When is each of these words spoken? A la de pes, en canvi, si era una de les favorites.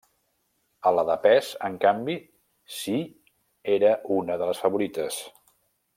A 0.89 0.93
la 0.99 1.03
de 1.09 1.17
pes, 1.25 1.51
en 1.69 1.75
canvi, 1.83 2.15
si 2.79 2.97
era 3.77 3.95
una 4.19 4.39
de 4.43 4.49
les 4.53 4.63
favorites. 4.65 5.25